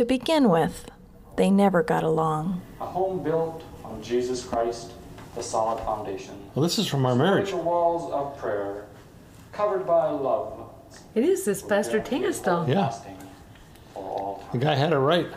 [0.00, 0.90] To begin with,
[1.36, 2.62] they never got along.
[2.80, 4.92] A home built on Jesus Christ,
[5.34, 6.36] the solid foundation.
[6.54, 7.50] Well, this is from our marriage.
[7.50, 8.86] The walls of prayer,
[9.52, 10.70] covered by love.
[11.14, 12.66] It is this Pastor Tingaston.
[12.66, 12.80] Yeah.
[12.80, 13.18] lasting
[13.92, 15.28] For all The guy had it right.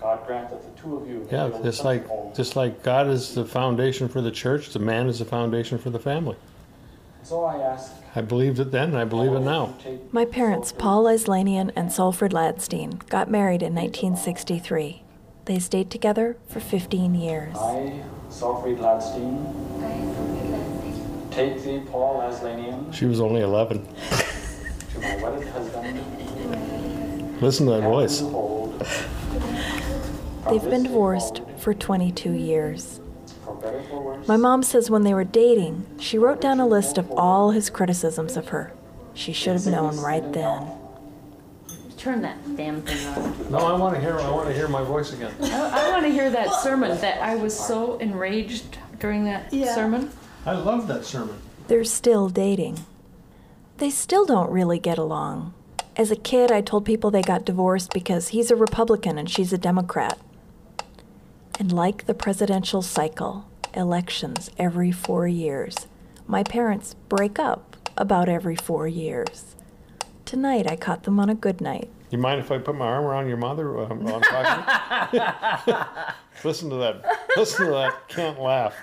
[0.00, 2.34] God grant that the two of you Yeah, just like home.
[2.34, 5.90] just like God is the foundation for the church, the man is the foundation for
[5.90, 6.34] the family.
[7.22, 7.92] So I ask.
[8.14, 9.76] I believed it then, and I believe it now.
[10.10, 15.04] My parents, Paul Aslanian and Solfrid Ladstein, got married in 1963.
[15.44, 17.56] They stayed together for 15 years.
[17.56, 19.46] I, Solfrid Ladstein,
[21.30, 23.86] take thee, Paul Aslanian, She was only 11.
[24.90, 27.40] to my wedded husband.
[27.40, 28.20] Listen to that voice.
[30.50, 33.00] They've been divorced for 22 years.
[33.50, 34.28] For better for worse.
[34.28, 37.68] My mom says when they were dating, she wrote down a list of all his
[37.68, 38.72] criticisms of her.
[39.12, 40.68] She should have known right then.
[41.96, 43.50] Turn that damn thing on.
[43.50, 44.18] No, I want to hear.
[44.20, 45.34] I want to hear my voice again.
[45.42, 46.96] I, I want to hear that sermon.
[47.00, 50.10] That I was so enraged during that sermon.
[50.46, 51.36] I love that sermon.
[51.66, 52.78] They're still dating.
[53.78, 55.52] They still don't really get along.
[55.96, 59.52] As a kid, I told people they got divorced because he's a Republican and she's
[59.52, 60.18] a Democrat.
[61.60, 63.44] And like the presidential cycle,
[63.74, 65.76] elections every four years,
[66.26, 69.56] my parents break up about every four years.
[70.24, 71.90] Tonight, I caught them on a good night.
[72.08, 76.08] You mind if I put my arm around your mother while I'm talking?
[76.42, 77.04] Listen to that.
[77.36, 78.08] Listen to that.
[78.08, 78.74] Can't laugh.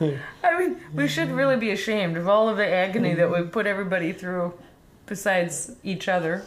[0.00, 3.68] I mean, we should really be ashamed of all of the agony that we put
[3.68, 4.52] everybody through,
[5.06, 6.42] besides each other.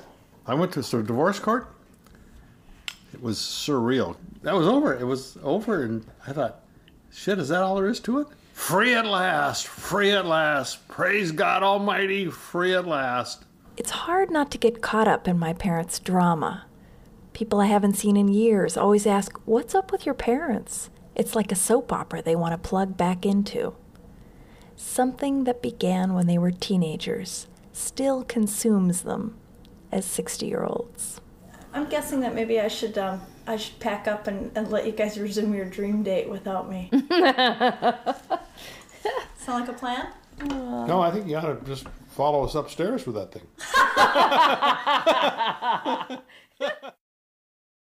[0.45, 1.73] I went to the divorce court.
[3.19, 4.15] It was surreal.
[4.43, 4.97] That was over.
[4.97, 6.61] It was over, and I thought,
[7.11, 8.27] shit, is that all there is to it?
[8.53, 9.67] Free at last.
[9.67, 10.87] Free at last.
[10.87, 12.27] Praise God Almighty.
[12.27, 13.43] Free at last.
[13.75, 16.65] It's hard not to get caught up in my parents' drama.
[17.33, 20.89] People I haven't seen in years always ask, What's up with your parents?
[21.13, 23.73] It's like a soap opera they want to plug back into.
[24.77, 29.35] Something that began when they were teenagers still consumes them
[29.91, 31.19] as 60 year olds.
[31.73, 34.91] I'm guessing that maybe I should um, I should pack up and, and let you
[34.91, 36.89] guys resume your dream date without me.
[39.37, 40.07] Sound like a plan?
[40.41, 43.47] No, I think you ought to just follow us upstairs with that thing.